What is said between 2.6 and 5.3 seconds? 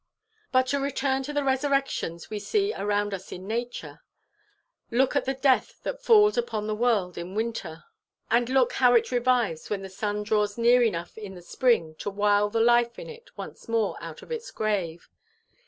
around us in nature. Look at